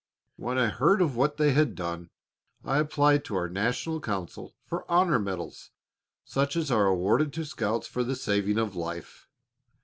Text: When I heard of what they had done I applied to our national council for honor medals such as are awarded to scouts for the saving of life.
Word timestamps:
When 0.35 0.57
I 0.57 0.69
heard 0.69 0.99
of 0.99 1.15
what 1.15 1.37
they 1.37 1.51
had 1.51 1.75
done 1.75 2.09
I 2.65 2.79
applied 2.79 3.23
to 3.25 3.35
our 3.35 3.47
national 3.47 3.99
council 4.01 4.55
for 4.65 4.89
honor 4.89 5.19
medals 5.19 5.69
such 6.25 6.55
as 6.55 6.71
are 6.71 6.87
awarded 6.87 7.31
to 7.33 7.45
scouts 7.45 7.85
for 7.85 8.03
the 8.03 8.15
saving 8.15 8.57
of 8.57 8.75
life. 8.75 9.27